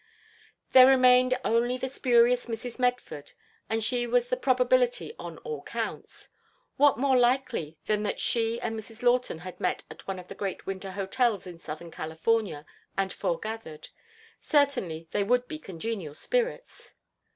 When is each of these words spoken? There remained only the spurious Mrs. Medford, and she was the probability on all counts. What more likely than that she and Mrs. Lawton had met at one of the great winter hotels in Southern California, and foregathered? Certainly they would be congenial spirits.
There 0.71 0.87
remained 0.87 1.37
only 1.45 1.77
the 1.77 1.87
spurious 1.87 2.47
Mrs. 2.47 2.79
Medford, 2.79 3.33
and 3.69 3.83
she 3.83 4.07
was 4.07 4.29
the 4.29 4.35
probability 4.35 5.13
on 5.19 5.37
all 5.43 5.61
counts. 5.61 6.29
What 6.75 6.97
more 6.97 7.15
likely 7.15 7.77
than 7.85 8.01
that 8.01 8.19
she 8.19 8.59
and 8.61 8.75
Mrs. 8.75 9.03
Lawton 9.03 9.37
had 9.45 9.59
met 9.61 9.83
at 9.91 10.07
one 10.07 10.17
of 10.17 10.27
the 10.27 10.33
great 10.33 10.65
winter 10.65 10.93
hotels 10.93 11.45
in 11.45 11.59
Southern 11.59 11.91
California, 11.91 12.65
and 12.97 13.13
foregathered? 13.13 13.89
Certainly 14.39 15.07
they 15.11 15.23
would 15.23 15.47
be 15.47 15.59
congenial 15.59 16.15
spirits. 16.15 16.95